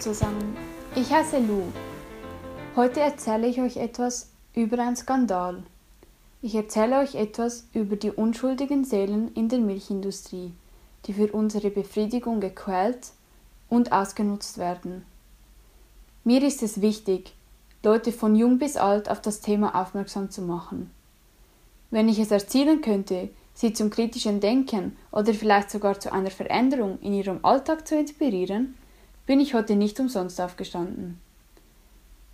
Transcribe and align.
Zusammen, 0.00 0.56
ich 0.96 1.12
heiße 1.12 1.38
Lou. 1.38 1.62
Heute 2.74 3.00
erzähle 3.00 3.46
ich 3.46 3.60
euch 3.60 3.76
etwas 3.76 4.30
über 4.54 4.78
einen 4.78 4.96
Skandal. 4.96 5.62
Ich 6.40 6.54
erzähle 6.54 6.98
euch 6.98 7.14
etwas 7.14 7.66
über 7.72 7.96
die 7.96 8.10
unschuldigen 8.10 8.84
Seelen 8.84 9.32
in 9.34 9.48
der 9.48 9.60
Milchindustrie, 9.60 10.52
die 11.06 11.12
für 11.12 11.30
unsere 11.32 11.70
Befriedigung 11.70 12.40
gequält 12.40 13.12
und 13.68 13.92
ausgenutzt 13.92 14.58
werden. 14.58 15.04
Mir 16.24 16.42
ist 16.42 16.62
es 16.62 16.80
wichtig, 16.80 17.34
Leute 17.84 18.12
von 18.12 18.34
jung 18.34 18.58
bis 18.58 18.76
alt 18.76 19.08
auf 19.08 19.20
das 19.20 19.40
Thema 19.40 19.80
aufmerksam 19.80 20.30
zu 20.30 20.42
machen. 20.42 20.90
Wenn 21.90 22.08
ich 22.08 22.18
es 22.18 22.30
erzielen 22.30 22.80
könnte, 22.80 23.28
sie 23.54 23.72
zum 23.72 23.90
kritischen 23.90 24.40
Denken 24.40 24.96
oder 25.12 25.34
vielleicht 25.34 25.70
sogar 25.70 26.00
zu 26.00 26.12
einer 26.12 26.30
Veränderung 26.30 26.98
in 27.02 27.12
ihrem 27.12 27.44
Alltag 27.44 27.86
zu 27.86 27.96
inspirieren, 27.96 28.74
bin 29.26 29.40
ich 29.40 29.54
heute 29.54 29.76
nicht 29.76 29.98
umsonst 30.00 30.40
aufgestanden. 30.40 31.20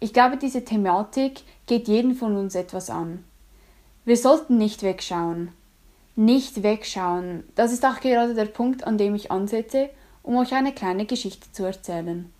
Ich 0.00 0.12
glaube, 0.12 0.36
diese 0.36 0.64
Thematik 0.64 1.42
geht 1.66 1.88
jeden 1.88 2.14
von 2.14 2.36
uns 2.36 2.54
etwas 2.54 2.88
an. 2.88 3.24
Wir 4.04 4.16
sollten 4.16 4.56
nicht 4.56 4.82
wegschauen. 4.82 5.52
Nicht 6.16 6.62
wegschauen, 6.62 7.44
das 7.54 7.72
ist 7.72 7.84
auch 7.84 8.00
gerade 8.00 8.34
der 8.34 8.46
Punkt, 8.46 8.84
an 8.84 8.98
dem 8.98 9.14
ich 9.14 9.30
ansetze, 9.30 9.90
um 10.22 10.36
euch 10.36 10.52
eine 10.52 10.72
kleine 10.72 11.06
Geschichte 11.06 11.52
zu 11.52 11.64
erzählen. 11.64 12.32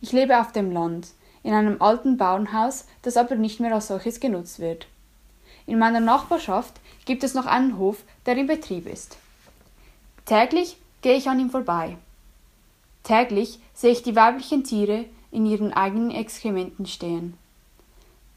Ich 0.00 0.12
lebe 0.12 0.40
auf 0.40 0.52
dem 0.52 0.72
Land, 0.72 1.08
in 1.42 1.54
einem 1.54 1.80
alten 1.80 2.16
Bauernhaus, 2.16 2.86
das 3.02 3.16
aber 3.16 3.36
nicht 3.36 3.60
mehr 3.60 3.74
als 3.74 3.88
solches 3.88 4.18
genutzt 4.18 4.58
wird. 4.58 4.88
In 5.66 5.78
meiner 5.78 6.00
Nachbarschaft 6.00 6.74
gibt 7.04 7.22
es 7.24 7.34
noch 7.34 7.46
einen 7.46 7.78
Hof, 7.78 8.02
der 8.26 8.36
in 8.36 8.46
Betrieb 8.46 8.86
ist. 8.86 9.16
Täglich 10.24 10.76
gehe 11.02 11.16
ich 11.16 11.28
an 11.28 11.38
ihm 11.38 11.50
vorbei. 11.50 11.96
Täglich 13.04 13.60
sehe 13.76 13.92
ich 13.92 14.02
die 14.02 14.16
weiblichen 14.16 14.64
Tiere 14.64 15.04
in 15.30 15.44
ihren 15.44 15.72
eigenen 15.72 16.10
Exkrementen 16.10 16.86
stehen. 16.86 17.34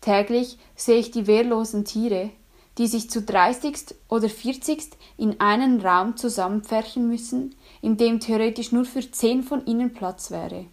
Täglich 0.02 0.58
sehe 0.76 1.00
ich 1.00 1.12
die 1.12 1.28
wehrlosen 1.28 1.86
Tiere, 1.86 2.30
die 2.78 2.88
sich 2.88 3.10
zu 3.10 3.22
dreißigst 3.22 3.96
oder 4.10 4.30
vierzigst 4.30 4.98
in 5.18 5.40
einen 5.40 5.82
Raum 5.82 6.18
zusammenpferchen 6.18 7.08
müssen, 7.08 7.56
in 7.82 7.96
dem 7.96 8.20
theoretisch 8.20 8.72
nur 8.74 8.86
für 8.86 9.10
zehn 9.10 9.42
von 9.44 9.66
ihnen 9.66 9.94
Platz 9.94 10.30
wäre. 10.30 10.66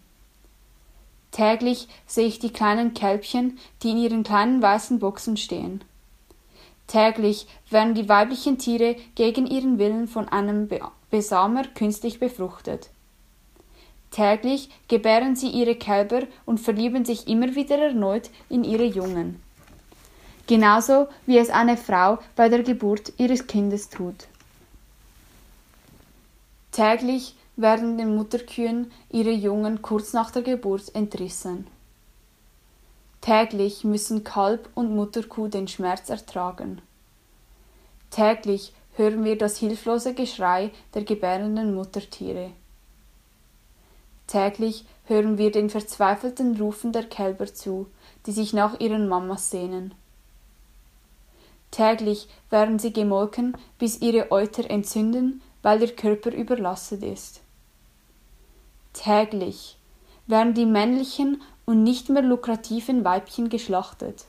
Täglich 1.30 1.88
sehe 2.06 2.26
ich 2.26 2.38
die 2.40 2.52
kleinen 2.52 2.92
Kälbchen, 2.92 3.58
die 3.82 3.90
in 3.90 3.98
ihren 3.98 4.22
kleinen 4.24 4.62
weißen 4.62 4.98
Boxen 4.98 5.36
stehen. 5.36 5.82
Täglich 6.88 7.46
werden 7.70 7.94
die 7.94 8.08
weiblichen 8.08 8.58
Tiere 8.58 8.96
gegen 9.14 9.46
ihren 9.46 9.78
Willen 9.78 10.08
von 10.08 10.28
einem 10.28 10.68
Besamer 11.10 11.64
künstlich 11.64 12.18
befruchtet. 12.18 12.90
Täglich 14.16 14.70
gebären 14.88 15.36
sie 15.36 15.50
ihre 15.50 15.74
Kälber 15.74 16.22
und 16.46 16.58
verlieben 16.58 17.04
sich 17.04 17.28
immer 17.28 17.54
wieder 17.54 17.76
erneut 17.76 18.30
in 18.48 18.64
ihre 18.64 18.86
Jungen. 18.86 19.42
Genauso 20.46 21.08
wie 21.26 21.36
es 21.36 21.50
eine 21.50 21.76
Frau 21.76 22.18
bei 22.34 22.48
der 22.48 22.62
Geburt 22.62 23.12
ihres 23.18 23.46
Kindes 23.46 23.90
tut. 23.90 24.26
Täglich 26.72 27.36
werden 27.56 27.98
den 27.98 28.16
Mutterkühen 28.16 28.90
ihre 29.10 29.32
Jungen 29.32 29.82
kurz 29.82 30.14
nach 30.14 30.30
der 30.30 30.40
Geburt 30.40 30.94
entrissen. 30.94 31.66
Täglich 33.20 33.84
müssen 33.84 34.24
Kalb 34.24 34.70
und 34.74 34.96
Mutterkuh 34.96 35.48
den 35.48 35.68
Schmerz 35.68 36.08
ertragen. 36.08 36.80
Täglich 38.10 38.72
hören 38.94 39.24
wir 39.24 39.36
das 39.36 39.58
hilflose 39.58 40.14
Geschrei 40.14 40.70
der 40.94 41.04
gebärenden 41.04 41.74
Muttertiere. 41.74 42.52
Täglich 44.26 44.84
hören 45.04 45.38
wir 45.38 45.52
den 45.52 45.70
verzweifelten 45.70 46.56
Rufen 46.56 46.92
der 46.92 47.04
Kälber 47.04 47.46
zu, 47.46 47.86
die 48.26 48.32
sich 48.32 48.52
nach 48.52 48.80
ihren 48.80 49.08
Mamas 49.08 49.50
sehnen. 49.50 49.94
Täglich 51.70 52.28
werden 52.50 52.78
sie 52.78 52.92
gemolken, 52.92 53.56
bis 53.78 54.00
ihre 54.00 54.32
Euter 54.32 54.68
entzünden, 54.70 55.42
weil 55.62 55.82
ihr 55.82 55.94
Körper 55.94 56.32
überlastet 56.32 57.02
ist. 57.02 57.40
Täglich 58.92 59.76
werden 60.26 60.54
die 60.54 60.66
männlichen 60.66 61.42
und 61.66 61.82
nicht 61.82 62.08
mehr 62.08 62.22
lukrativen 62.22 63.04
Weibchen 63.04 63.48
geschlachtet. 63.48 64.24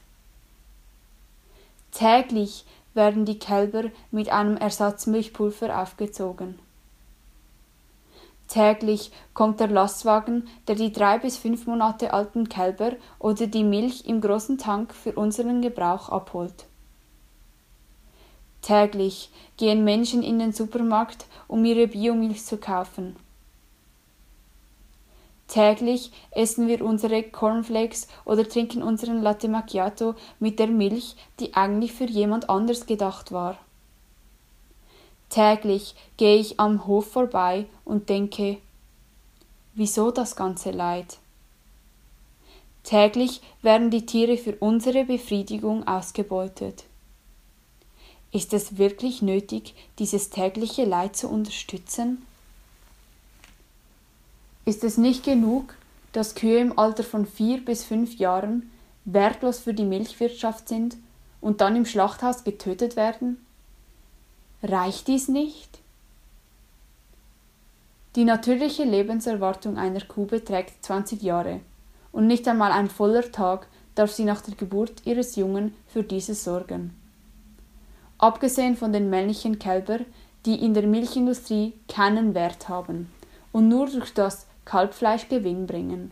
Täglich 1.92 2.66
werden 2.94 3.26
die 3.26 3.40
Kälber 3.40 3.86
mit 4.12 4.30
einem 4.30 4.58
Ersatzmilchpulver 4.58 5.82
aufgezogen. 5.82 6.60
Täglich 8.48 9.12
kommt 9.34 9.60
der 9.60 9.68
Lastwagen, 9.68 10.48
der 10.68 10.76
die 10.76 10.92
drei 10.92 11.20
bis 11.20 11.38
fünf 11.38 11.68
Monate 11.68 12.14
alten 12.14 12.48
Kälber 12.48 12.94
oder 13.20 13.48
die 13.48 13.64
Milch 13.64 14.06
im 14.06 14.22
großen 14.22 14.58
Tank 14.58 14.94
für 14.94 15.14
unseren 15.14 15.62
Gebrauch 15.62 16.10
abholt. 16.10 16.66
Täglich 18.62 19.30
gehen 19.58 19.84
Menschen 19.84 20.24
in 20.24 20.40
den 20.40 20.54
Supermarkt, 20.54 21.26
um 21.48 21.64
ihre 21.66 21.88
Biomilch 21.88 22.46
zu 22.46 22.58
kaufen. 22.58 23.16
Täglich 25.48 26.12
essen 26.32 26.68
wir 26.68 26.84
unsere 26.84 27.24
Cornflakes 27.24 28.08
oder 28.26 28.48
trinken 28.48 28.84
unseren 28.84 29.22
Latte 29.22 29.48
Macchiato 29.48 30.16
mit 30.40 30.60
der 30.60 30.68
Milch, 30.68 31.16
die 31.40 31.54
eigentlich 31.54 31.94
für 31.94 32.06
jemand 32.06 32.50
anders 32.50 32.86
gedacht 32.86 33.32
war. 33.32 33.58
Täglich 35.38 35.94
gehe 36.18 36.40
ich 36.40 36.60
am 36.60 36.88
Hof 36.88 37.12
vorbei 37.12 37.68
und 37.86 38.10
denke, 38.10 38.58
wieso 39.76 40.10
das 40.10 40.36
ganze 40.36 40.72
Leid? 40.72 41.20
Täglich 42.82 43.44
werden 43.62 43.92
die 43.92 44.08
Tiere 44.08 44.38
für 44.38 44.56
unsere 44.56 45.06
Befriedigung 45.06 45.88
ausgebeutet. 45.88 46.86
Ist 48.32 48.52
es 48.52 48.80
wirklich 48.80 49.22
nötig, 49.22 49.76
dieses 50.00 50.32
tägliche 50.32 50.86
Leid 50.86 51.16
zu 51.16 51.30
unterstützen? 51.30 52.26
Ist 54.66 54.84
es 54.84 54.98
nicht 54.98 55.24
genug, 55.24 55.76
dass 56.14 56.34
Kühe 56.34 56.58
im 56.58 56.80
Alter 56.80 57.04
von 57.04 57.28
vier 57.28 57.64
bis 57.64 57.84
fünf 57.84 58.18
Jahren 58.18 58.72
wertlos 59.06 59.60
für 59.60 59.76
die 59.76 59.86
Milchwirtschaft 59.86 60.68
sind 60.68 60.98
und 61.42 61.62
dann 61.62 61.76
im 61.76 61.86
Schlachthaus 61.86 62.44
getötet 62.44 62.96
werden? 62.96 63.38
Reicht 64.64 65.08
dies 65.08 65.28
nicht? 65.28 65.78
Die 68.16 68.24
natürliche 68.24 68.86
Lebenserwartung 68.86 69.78
einer 69.78 70.02
Kuh 70.02 70.26
beträgt 70.26 70.84
20 70.84 71.22
Jahre, 71.22 71.60
und 72.12 72.26
nicht 72.26 72.48
einmal 72.48 72.72
ein 72.72 72.90
voller 72.90 73.32
Tag 73.32 73.68
darf 73.94 74.12
sie 74.12 74.24
nach 74.24 74.42
der 74.42 74.56
Geburt 74.56 75.06
ihres 75.06 75.36
Jungen 75.36 75.76
für 75.86 76.02
dieses 76.02 76.44
sorgen. 76.44 76.96
Abgesehen 78.18 78.76
von 78.76 78.92
den 78.92 79.12
männlichen 79.12 79.60
Kälber, 79.60 80.00
die 80.48 80.56
in 80.56 80.74
der 80.74 80.88
Milchindustrie 80.88 81.74
keinen 81.88 82.34
Wert 82.34 82.68
haben 82.68 83.12
und 83.52 83.68
nur 83.68 83.86
durch 83.86 84.12
das 84.16 84.48
Kalbfleisch 84.66 85.30
Gewinn 85.30 85.68
bringen. 85.68 86.10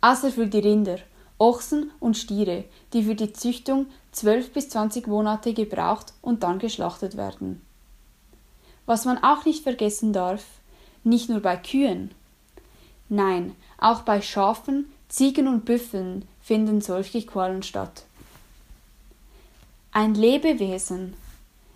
Außer 0.00 0.30
für 0.30 0.46
die 0.46 0.60
Rinder 0.60 0.98
Ochsen 1.38 1.90
und 2.00 2.16
Stiere, 2.16 2.64
die 2.92 3.02
für 3.02 3.14
die 3.14 3.32
Züchtung 3.32 3.86
12 4.12 4.52
bis 4.52 4.68
20 4.70 5.06
Monate 5.06 5.52
gebraucht 5.52 6.12
und 6.22 6.42
dann 6.42 6.58
geschlachtet 6.58 7.16
werden. 7.16 7.60
Was 8.86 9.04
man 9.04 9.22
auch 9.22 9.44
nicht 9.44 9.62
vergessen 9.62 10.12
darf, 10.12 10.44
nicht 11.04 11.28
nur 11.28 11.40
bei 11.40 11.56
Kühen. 11.56 12.10
Nein, 13.08 13.54
auch 13.78 14.02
bei 14.02 14.22
Schafen, 14.22 14.90
Ziegen 15.08 15.46
und 15.48 15.64
Büffeln 15.64 16.26
finden 16.40 16.80
solche 16.80 17.22
Qualen 17.22 17.62
statt. 17.62 18.04
Ein 19.92 20.14
Lebewesen 20.14 21.14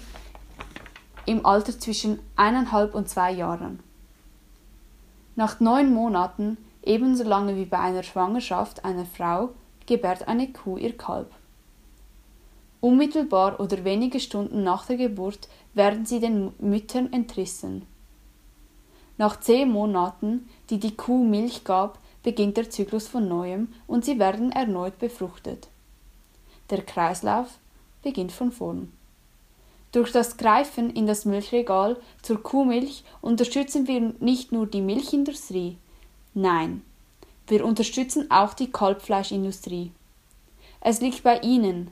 im 1.25 1.45
Alter 1.45 1.79
zwischen 1.79 2.19
eineinhalb 2.35 2.95
und 2.95 3.09
zwei 3.09 3.33
Jahren. 3.33 3.81
Nach 5.35 5.61
neun 5.61 5.93
Monaten, 5.93 6.57
ebenso 6.83 7.23
lange 7.23 7.57
wie 7.57 7.67
bei 7.67 7.79
einer 7.79 8.03
Schwangerschaft 8.03 8.85
einer 8.85 9.05
Frau, 9.05 9.51
gebärt 9.87 10.27
eine 10.27 10.53
Kuh 10.53 10.79
ihr 10.79 10.97
Kalb. 10.97 11.31
Unmittelbar 12.81 13.61
oder 13.61 13.85
wenige 13.85 14.21
Stunden 14.21 14.63
nach 14.63 14.87
der 14.87 14.97
Geburt 14.97 15.49
werden 15.75 16.07
sie 16.07 16.21
den 16.21 16.53
Müttern 16.59 17.13
entrissen. 17.13 17.87
Nach 19.19 19.41
zehn 19.41 19.71
Monaten, 19.71 20.49
die 20.71 20.79
die 20.79 20.97
Kuh 20.97 21.25
Milch 21.25 21.65
gab, 21.65 21.99
beginnt 22.23 22.57
der 22.57 22.71
Zyklus 22.71 23.09
von 23.09 23.29
neuem 23.29 23.69
und 23.87 24.05
sie 24.05 24.19
werden 24.19 24.53
erneut 24.53 24.99
befruchtet. 24.99 25.69
Der 26.71 26.83
Kreislauf 26.83 27.59
beginnt 28.03 28.33
von 28.33 28.53
vorn. 28.53 28.93
Durch 29.93 30.13
das 30.13 30.37
Greifen 30.37 30.91
in 30.91 31.07
das 31.07 31.25
Milchregal 31.25 31.97
zur 32.21 32.43
Kuhmilch 32.43 33.05
unterstützen 33.23 33.87
wir 33.87 34.15
nicht 34.21 34.53
nur 34.53 34.67
die 34.67 34.83
Milchindustrie, 34.83 35.79
nein, 36.35 36.83
wir 37.47 37.65
unterstützen 37.65 38.31
auch 38.31 38.55
die 38.55 38.71
Kalbfleischindustrie. 38.71 39.93
Es 40.81 41.01
liegt 41.01 41.23
bei 41.23 41.39
Ihnen. 41.41 41.91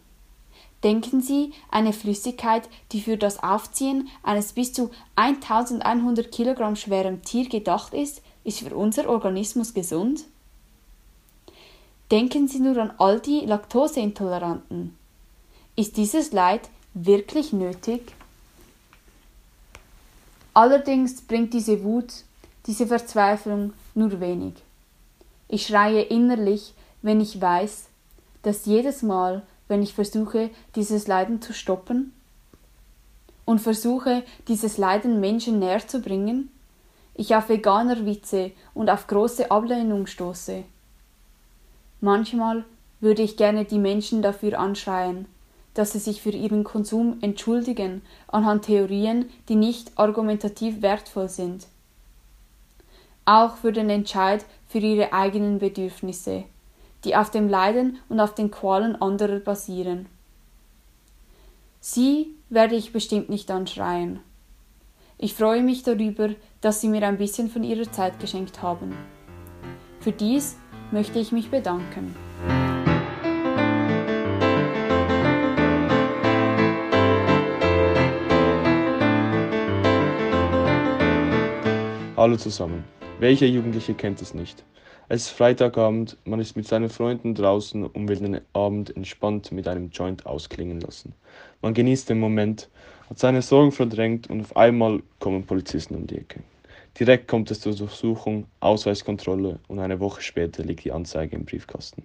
Denken 0.84 1.22
Sie, 1.22 1.54
eine 1.70 1.94
Flüssigkeit, 1.94 2.68
die 2.92 3.00
für 3.00 3.16
das 3.16 3.42
Aufziehen 3.42 4.08
eines 4.22 4.52
bis 4.52 4.74
zu 4.74 4.90
1100 5.16 6.30
Kilogramm 6.30 6.76
schweren 6.76 7.22
Tier 7.22 7.48
gedacht 7.48 7.94
ist, 7.94 8.20
ist 8.44 8.60
für 8.60 8.76
unser 8.76 9.08
Organismus 9.08 9.72
gesund? 9.72 10.24
Denken 12.10 12.48
Sie 12.48 12.60
nur 12.60 12.76
an 12.76 12.92
all 12.98 13.18
die 13.18 13.40
Laktoseintoleranten. 13.40 14.94
Ist 15.74 15.96
dieses 15.96 16.32
Leid 16.32 16.68
wirklich 16.92 17.54
nötig? 17.54 18.12
Allerdings 20.52 21.22
bringt 21.22 21.54
diese 21.54 21.82
Wut, 21.82 22.12
diese 22.66 22.86
Verzweiflung 22.86 23.72
nur 23.94 24.20
wenig. 24.20 24.52
Ich 25.48 25.66
schreie 25.66 26.02
innerlich, 26.02 26.74
wenn 27.00 27.22
ich 27.22 27.40
weiß, 27.40 27.86
dass 28.42 28.66
jedes 28.66 29.02
Mal, 29.02 29.42
wenn 29.68 29.82
ich 29.82 29.94
versuche, 29.94 30.50
dieses 30.74 31.06
Leiden 31.06 31.40
zu 31.40 31.52
stoppen 31.52 32.12
und 33.44 33.60
versuche, 33.60 34.22
dieses 34.48 34.78
Leiden 34.78 35.20
Menschen 35.20 35.58
näher 35.58 35.86
zu 35.86 36.00
bringen, 36.00 36.50
ich 37.14 37.34
auf 37.36 37.48
Veganer-Witze 37.48 38.52
und 38.74 38.90
auf 38.90 39.06
große 39.06 39.50
Ablehnung 39.50 40.06
stoße. 40.06 40.64
Manchmal 42.00 42.64
würde 43.00 43.22
ich 43.22 43.36
gerne 43.36 43.64
die 43.64 43.78
Menschen 43.78 44.20
dafür 44.20 44.58
anschreien, 44.58 45.26
dass 45.74 45.92
sie 45.92 45.98
sich 45.98 46.22
für 46.22 46.30
ihren 46.30 46.64
Konsum 46.64 47.18
entschuldigen 47.20 48.02
anhand 48.28 48.64
Theorien, 48.64 49.30
die 49.48 49.56
nicht 49.56 49.92
argumentativ 49.96 50.82
wertvoll 50.82 51.28
sind. 51.28 51.66
Auch 53.24 53.56
für 53.56 53.72
den 53.72 53.90
Entscheid 53.90 54.44
für 54.68 54.78
ihre 54.78 55.12
eigenen 55.12 55.58
Bedürfnisse, 55.58 56.44
die 57.04 57.16
auf 57.16 57.30
dem 57.30 57.48
Leiden 57.48 57.98
und 58.08 58.20
auf 58.20 58.34
den 58.34 58.50
Qualen 58.50 59.00
anderer 59.00 59.38
basieren. 59.38 60.06
Sie 61.80 62.34
werde 62.48 62.76
ich 62.76 62.92
bestimmt 62.92 63.28
nicht 63.28 63.50
anschreien. 63.50 64.20
Ich 65.18 65.34
freue 65.34 65.62
mich 65.62 65.82
darüber, 65.82 66.30
dass 66.60 66.80
Sie 66.80 66.88
mir 66.88 67.06
ein 67.06 67.18
bisschen 67.18 67.48
von 67.50 67.62
Ihrer 67.62 67.90
Zeit 67.92 68.18
geschenkt 68.20 68.62
haben. 68.62 68.96
Für 70.00 70.12
dies 70.12 70.56
möchte 70.90 71.18
ich 71.18 71.30
mich 71.30 71.50
bedanken. 71.50 72.14
Hallo 82.16 82.36
zusammen. 82.36 82.84
Welcher 83.18 83.46
Jugendliche 83.46 83.92
kennt 83.92 84.22
es 84.22 84.34
nicht? 84.34 84.64
Es 85.06 85.26
ist 85.26 85.30
Freitagabend, 85.30 86.16
man 86.24 86.40
ist 86.40 86.56
mit 86.56 86.66
seinen 86.66 86.88
Freunden 86.88 87.34
draußen 87.34 87.84
und 87.84 88.08
will 88.08 88.16
den 88.16 88.40
Abend 88.54 88.96
entspannt 88.96 89.52
mit 89.52 89.68
einem 89.68 89.90
Joint 89.90 90.24
ausklingen 90.24 90.80
lassen. 90.80 91.14
Man 91.60 91.74
genießt 91.74 92.08
den 92.08 92.18
Moment, 92.18 92.70
hat 93.10 93.18
seine 93.18 93.42
Sorgen 93.42 93.70
verdrängt 93.70 94.30
und 94.30 94.40
auf 94.40 94.56
einmal 94.56 95.02
kommen 95.18 95.44
Polizisten 95.44 95.94
um 95.94 96.06
die 96.06 96.16
Ecke. 96.16 96.40
Direkt 96.98 97.28
kommt 97.28 97.50
es 97.50 97.60
zur 97.60 97.74
Durchsuchung, 97.74 98.46
Ausweiskontrolle 98.60 99.58
und 99.68 99.78
eine 99.78 100.00
Woche 100.00 100.22
später 100.22 100.64
liegt 100.64 100.84
die 100.84 100.92
Anzeige 100.92 101.36
im 101.36 101.44
Briefkasten. 101.44 102.02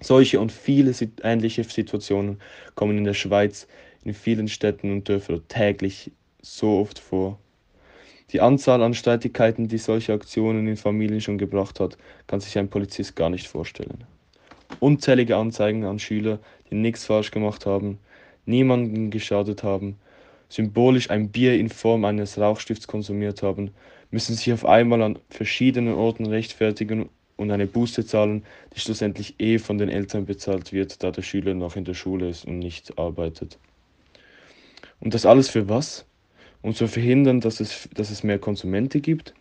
Solche 0.00 0.40
und 0.40 0.52
viele 0.52 0.94
ähnliche 1.22 1.64
Situationen 1.64 2.38
kommen 2.74 2.98
in 2.98 3.04
der 3.04 3.14
Schweiz 3.14 3.66
in 4.04 4.12
vielen 4.12 4.48
Städten 4.48 4.92
und 4.92 5.08
Dörfern 5.08 5.42
täglich 5.48 6.12
so 6.42 6.80
oft 6.80 6.98
vor 6.98 7.38
die 8.32 8.40
Anzahl 8.40 8.82
an 8.82 8.94
Streitigkeiten, 8.94 9.68
die 9.68 9.78
solche 9.78 10.12
Aktionen 10.12 10.66
in 10.66 10.76
Familien 10.76 11.20
schon 11.20 11.38
gebracht 11.38 11.80
hat, 11.80 11.96
kann 12.26 12.40
sich 12.40 12.56
ein 12.58 12.68
Polizist 12.68 13.16
gar 13.16 13.30
nicht 13.30 13.48
vorstellen. 13.48 14.04
Unzählige 14.78 15.36
Anzeigen 15.36 15.84
an 15.84 15.98
Schüler, 15.98 16.38
die 16.70 16.76
nichts 16.76 17.04
falsch 17.04 17.30
gemacht 17.30 17.66
haben, 17.66 17.98
niemanden 18.46 19.10
geschadet 19.10 19.62
haben, 19.62 19.96
symbolisch 20.48 21.10
ein 21.10 21.30
Bier 21.30 21.54
in 21.54 21.68
Form 21.68 22.04
eines 22.04 22.38
Rauchstifts 22.38 22.86
konsumiert 22.86 23.42
haben, 23.42 23.72
müssen 24.10 24.34
sich 24.34 24.52
auf 24.52 24.64
einmal 24.64 25.02
an 25.02 25.18
verschiedenen 25.28 25.94
Orten 25.94 26.26
rechtfertigen 26.26 27.08
und 27.36 27.50
eine 27.50 27.66
Buße 27.66 28.04
zahlen, 28.04 28.44
die 28.74 28.80
schlussendlich 28.80 29.34
eh 29.38 29.58
von 29.58 29.78
den 29.78 29.88
Eltern 29.88 30.26
bezahlt 30.26 30.72
wird, 30.72 31.02
da 31.02 31.10
der 31.10 31.22
Schüler 31.22 31.54
noch 31.54 31.76
in 31.76 31.84
der 31.84 31.94
Schule 31.94 32.28
ist 32.28 32.44
und 32.44 32.58
nicht 32.58 32.98
arbeitet. 32.98 33.58
Und 35.00 35.14
das 35.14 35.24
alles 35.24 35.48
für 35.48 35.68
was? 35.68 36.04
Um 36.62 36.74
zu 36.74 36.86
verhindern, 36.86 37.40
dass 37.40 37.60
es, 37.60 37.88
dass 37.94 38.10
es 38.10 38.22
mehr 38.22 38.38
Konsumenten 38.38 39.02
gibt. 39.02 39.34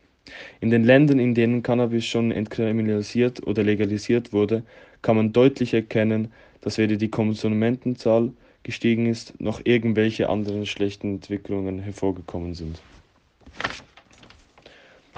In 0.62 0.70
den 0.70 0.84
Ländern, 0.84 1.20
in 1.20 1.34
denen 1.34 1.64
Cannabis 1.64 2.06
schon 2.06 2.32
entkriminalisiert 2.32 3.46
oder 3.48 3.64
legalisiert 3.64 4.32
wurde, 4.32 4.64
kann 5.02 5.16
man 5.16 5.34
deutlich 5.34 5.74
erkennen, 5.74 6.32
dass 6.62 6.78
weder 6.78 6.98
die 6.98 7.10
Konsumentenzahl 7.10 8.32
gestiegen 8.64 9.06
ist, 9.06 9.40
noch 9.40 9.62
irgendwelche 9.64 10.30
anderen 10.30 10.66
schlechten 10.66 11.16
Entwicklungen 11.16 11.80
hervorgekommen 11.80 12.54
sind. 12.54 12.80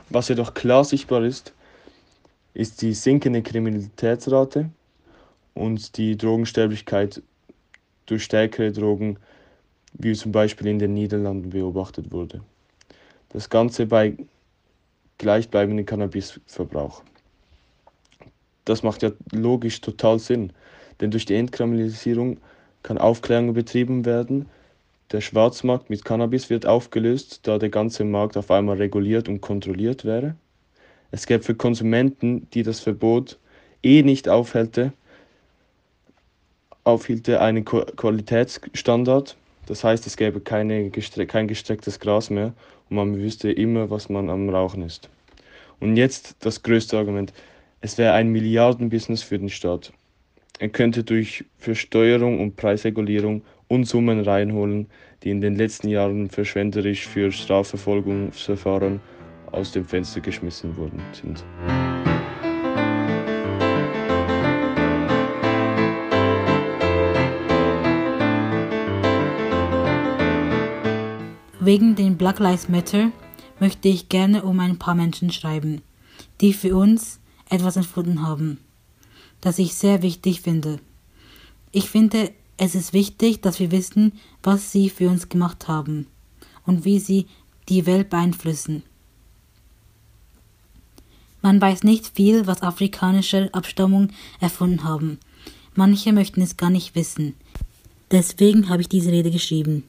Was 0.09 0.29
jedoch 0.29 0.53
klar 0.53 0.83
sichtbar 0.83 1.23
ist, 1.23 1.53
ist 2.53 2.81
die 2.81 2.93
sinkende 2.93 3.41
Kriminalitätsrate 3.41 4.69
und 5.53 5.97
die 5.97 6.17
Drogensterblichkeit 6.17 7.21
durch 8.05 8.23
stärkere 8.23 8.71
Drogen 8.71 9.17
wie 9.93 10.13
zum 10.13 10.31
Beispiel 10.31 10.67
in 10.67 10.79
den 10.79 10.93
Niederlanden 10.93 11.49
beobachtet 11.49 12.11
wurde. 12.11 12.41
Das 13.29 13.49
Ganze 13.49 13.85
bei 13.85 14.15
gleichbleibendem 15.17 15.85
Cannabisverbrauch. 15.85 17.03
Das 18.65 18.83
macht 18.83 19.03
ja 19.03 19.11
logisch 19.31 19.81
total 19.81 20.19
Sinn, 20.19 20.53
denn 20.99 21.11
durch 21.11 21.25
die 21.25 21.35
Entkriminalisierung 21.35 22.37
kann 22.83 22.97
Aufklärung 22.97 23.53
betrieben 23.53 24.05
werden. 24.05 24.47
Der 25.11 25.21
Schwarzmarkt 25.21 25.89
mit 25.89 26.05
Cannabis 26.05 26.49
wird 26.49 26.65
aufgelöst, 26.65 27.41
da 27.43 27.57
der 27.57 27.69
ganze 27.69 28.03
Markt 28.03 28.37
auf 28.37 28.49
einmal 28.49 28.77
reguliert 28.77 29.27
und 29.27 29.41
kontrolliert 29.41 30.05
wäre. 30.05 30.35
Es 31.11 31.27
gäbe 31.27 31.43
für 31.43 31.55
Konsumenten, 31.55 32.47
die 32.53 32.63
das 32.63 32.79
Verbot 32.79 33.37
eh 33.83 34.03
nicht 34.03 34.29
aufhälte, 34.29 34.93
aufhielte 36.83 37.41
einen 37.41 37.65
Qualitätsstandard 37.65 39.35
das 39.65 39.83
heißt, 39.83 40.05
es 40.07 40.17
gäbe 40.17 40.41
keine 40.41 40.89
kein 40.89 41.47
gestrecktes 41.47 41.99
Gras 41.99 42.29
mehr 42.29 42.53
und 42.89 42.95
man 42.95 43.17
wüsste 43.17 43.51
immer, 43.51 43.89
was 43.89 44.09
man 44.09 44.29
am 44.29 44.49
Rauchen 44.49 44.83
ist. 44.83 45.09
Und 45.79 45.97
jetzt 45.97 46.35
das 46.41 46.63
größte 46.63 46.97
Argument. 46.97 47.33
Es 47.81 47.97
wäre 47.97 48.13
ein 48.13 48.29
Milliardenbusiness 48.29 49.23
für 49.23 49.39
den 49.39 49.49
Staat. 49.49 49.91
Er 50.59 50.69
könnte 50.69 51.03
durch 51.03 51.45
Versteuerung 51.57 52.39
und 52.39 52.55
Preisregulierung 52.55 53.41
Unsummen 53.67 54.19
reinholen, 54.19 54.87
die 55.23 55.31
in 55.31 55.41
den 55.41 55.55
letzten 55.55 55.87
Jahren 55.87 56.29
verschwenderisch 56.29 57.07
für 57.07 57.31
Strafverfolgungsverfahren 57.31 58.99
aus 59.51 59.71
dem 59.71 59.85
Fenster 59.85 60.19
geschmissen 60.21 60.75
worden 60.77 61.01
sind. 61.13 61.43
Wegen 71.63 71.95
den 71.95 72.17
Black 72.17 72.39
Lives 72.39 72.69
Matter 72.69 73.11
möchte 73.59 73.87
ich 73.87 74.09
gerne 74.09 74.41
um 74.41 74.59
ein 74.59 74.79
paar 74.79 74.95
Menschen 74.95 75.31
schreiben, 75.31 75.83
die 76.41 76.53
für 76.53 76.75
uns 76.75 77.19
etwas 77.51 77.75
empfunden 77.75 78.23
haben, 78.23 78.57
das 79.41 79.59
ich 79.59 79.75
sehr 79.75 80.01
wichtig 80.01 80.41
finde. 80.41 80.79
Ich 81.71 81.87
finde, 81.87 82.31
es 82.57 82.73
ist 82.73 82.93
wichtig, 82.93 83.41
dass 83.41 83.59
wir 83.59 83.69
wissen, 83.69 84.13
was 84.41 84.71
sie 84.71 84.89
für 84.89 85.07
uns 85.07 85.29
gemacht 85.29 85.67
haben 85.67 86.07
und 86.65 86.83
wie 86.83 86.97
sie 86.97 87.27
die 87.69 87.85
Welt 87.85 88.09
beeinflussen. 88.09 88.81
Man 91.43 91.61
weiß 91.61 91.83
nicht 91.83 92.07
viel, 92.15 92.47
was 92.47 92.63
afrikanische 92.63 93.53
Abstammung 93.53 94.09
erfunden 94.39 94.83
haben. 94.83 95.19
Manche 95.75 96.11
möchten 96.11 96.41
es 96.41 96.57
gar 96.57 96.71
nicht 96.71 96.95
wissen. 96.95 97.35
Deswegen 98.09 98.67
habe 98.67 98.81
ich 98.81 98.89
diese 98.89 99.11
Rede 99.11 99.29
geschrieben. 99.29 99.83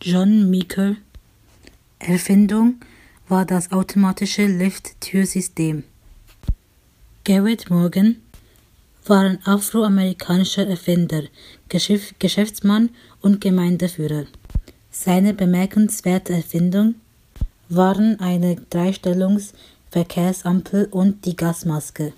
John 0.00 0.48
Meeker 0.48 0.94
Erfindung 1.98 2.76
war 3.26 3.44
das 3.44 3.72
automatische 3.72 4.46
Lift-Türsystem. 4.46 5.82
Garrett 7.24 7.68
Morgan 7.68 8.22
war 9.06 9.22
ein 9.22 9.44
afroamerikanischer 9.44 10.68
Erfinder, 10.68 11.24
Geschäftsmann 11.68 12.90
und 13.22 13.40
Gemeindeführer. 13.40 14.26
Seine 14.92 15.34
bemerkenswerte 15.34 16.34
Erfindung 16.34 16.94
waren 17.68 18.20
eine 18.20 18.54
Dreistellungs-Verkehrsampel 18.70 20.86
und 20.92 21.24
die 21.24 21.34
Gasmaske. 21.34 22.12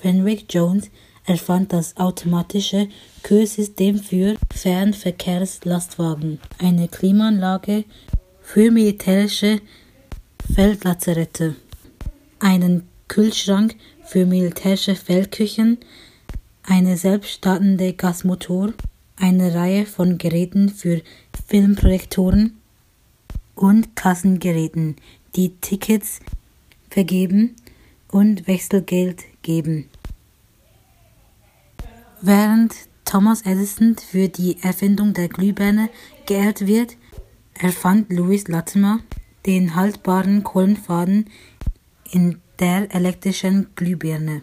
Fenwick 0.00 0.46
Jones 0.48 0.88
erfand 1.28 1.72
das 1.72 1.96
automatische 1.96 2.88
Kühlsystem 3.22 3.98
für 3.98 4.36
Fernverkehrslastwagen, 4.54 6.40
eine 6.58 6.88
Klimaanlage 6.88 7.84
für 8.40 8.70
militärische 8.70 9.60
Feldlazarette, 10.54 11.54
einen 12.38 12.88
Kühlschrank 13.08 13.76
für 14.04 14.24
militärische 14.24 14.94
Feldküchen, 14.94 15.78
eine 16.62 16.96
selbststartende 16.96 17.92
Gasmotor, 17.92 18.72
eine 19.16 19.54
Reihe 19.54 19.84
von 19.84 20.16
Geräten 20.16 20.70
für 20.70 21.02
Filmprojektoren 21.46 22.56
und 23.54 23.96
Kassengeräten, 23.96 24.96
die 25.36 25.50
Tickets 25.60 26.20
vergeben 26.90 27.56
und 28.10 28.46
Wechselgeld 28.46 29.24
geben. 29.42 29.88
Während 32.20 32.74
Thomas 33.04 33.42
Edison 33.42 33.96
für 33.96 34.28
die 34.28 34.60
Erfindung 34.60 35.14
der 35.14 35.28
Glühbirne 35.28 35.88
geehrt 36.26 36.66
wird, 36.66 36.96
erfand 37.54 38.12
Louis 38.12 38.48
Latimer 38.48 38.98
den 39.46 39.76
haltbaren 39.76 40.42
Kohlenfaden 40.42 41.30
in 42.10 42.40
der 42.58 42.92
elektrischen 42.92 43.68
Glühbirne. 43.76 44.42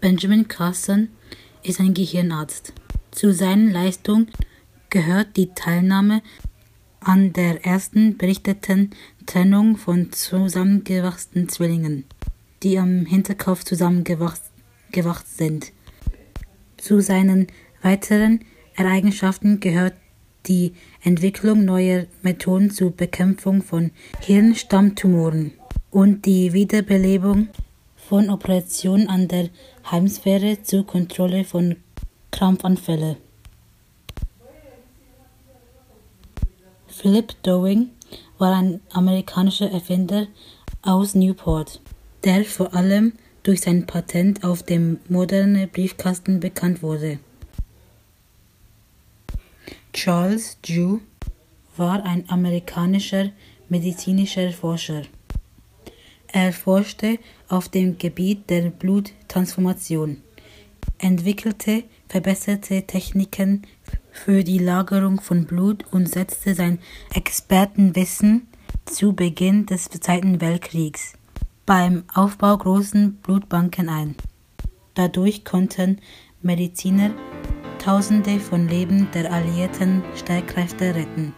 Benjamin 0.00 0.48
Carson 0.48 1.10
ist 1.62 1.78
ein 1.78 1.94
Gehirnarzt. 1.94 2.72
Zu 3.12 3.32
seinen 3.32 3.70
Leistungen 3.70 4.28
gehört 4.90 5.36
die 5.36 5.54
Teilnahme 5.54 6.22
an 7.00 7.32
der 7.32 7.64
ersten 7.64 8.16
berichteten 8.16 8.90
Trennung 9.26 9.76
von 9.76 10.10
zusammengewachsenen 10.10 11.48
Zwillingen, 11.48 12.04
die 12.64 12.80
am 12.80 13.06
Hinterkopf 13.06 13.62
zusammengewachsen 13.62 14.47
gewacht 14.92 15.26
sind. 15.28 15.72
Zu 16.76 17.00
seinen 17.00 17.48
weiteren 17.82 18.44
Eigenschaften 18.76 19.60
gehört 19.60 19.94
die 20.46 20.72
Entwicklung 21.02 21.64
neuer 21.64 22.06
Methoden 22.22 22.70
zur 22.70 22.90
Bekämpfung 22.90 23.62
von 23.62 23.90
Hirnstammtumoren 24.20 25.52
und 25.90 26.26
die 26.26 26.52
Wiederbelebung 26.52 27.48
von 27.96 28.30
Operationen 28.30 29.08
an 29.08 29.28
der 29.28 29.50
Heimsphäre 29.90 30.62
zur 30.62 30.86
Kontrolle 30.86 31.44
von 31.44 31.76
Krampfanfällen. 32.30 33.16
Philip 36.86 37.34
Dowing 37.42 37.90
war 38.38 38.56
ein 38.56 38.80
amerikanischer 38.92 39.70
Erfinder 39.70 40.26
aus 40.82 41.14
Newport, 41.14 41.80
der 42.24 42.44
vor 42.44 42.74
allem 42.74 43.12
durch 43.48 43.62
sein 43.62 43.86
Patent 43.86 44.44
auf 44.44 44.62
dem 44.62 44.98
moderne 45.08 45.68
Briefkasten 45.68 46.38
bekannt 46.38 46.82
wurde. 46.82 47.18
Charles 49.94 50.58
Drew 50.60 50.98
war 51.78 52.04
ein 52.04 52.28
amerikanischer 52.28 53.30
medizinischer 53.70 54.52
Forscher. 54.52 55.04
Er 56.30 56.52
forschte 56.52 57.18
auf 57.48 57.70
dem 57.70 57.96
Gebiet 57.96 58.50
der 58.50 58.68
Bluttransformation, 58.68 60.18
entwickelte 60.98 61.84
verbesserte 62.06 62.82
Techniken 62.82 63.62
für 64.12 64.44
die 64.44 64.58
Lagerung 64.58 65.22
von 65.22 65.46
Blut 65.46 65.86
und 65.90 66.06
setzte 66.06 66.54
sein 66.54 66.80
Expertenwissen 67.14 68.46
zu 68.84 69.14
Beginn 69.14 69.64
des 69.64 69.84
Zweiten 69.88 70.42
Weltkriegs 70.42 71.17
beim 71.68 72.04
Aufbau 72.14 72.56
großen 72.56 73.16
Blutbanken 73.16 73.90
ein. 73.90 74.14
Dadurch 74.94 75.44
konnten 75.44 76.00
Mediziner 76.40 77.10
Tausende 77.78 78.40
von 78.40 78.66
Leben 78.68 79.06
der 79.12 79.30
alliierten 79.30 80.02
Streitkräfte 80.16 80.94
retten. 80.94 81.34